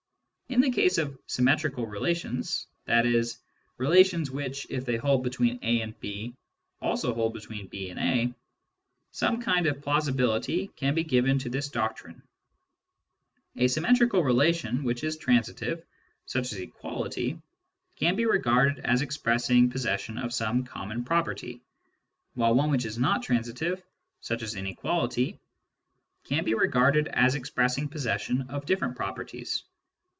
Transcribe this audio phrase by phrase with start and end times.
[0.49, 3.23] In the case of symmetrical relations— i.e.
[3.77, 6.35] relations which, if they hold between A and B,
[6.81, 8.33] also hold between B and A—
[9.13, 12.21] some kind of plausibility can be given to this doctrine.
[13.55, 15.85] A symmetrical relation which is transitive,
[16.25, 17.41] such as equality,
[17.95, 21.61] can be regarded as expressing possession of some common property,
[22.33, 23.81] while one which is not transitive,
[24.19, 26.53] such as Digitized by Google LOGIC AS THE ESSENCE OF PHILOSOPHY 49 inequality, can be
[26.53, 29.63] regarded as expressing possession of different properties.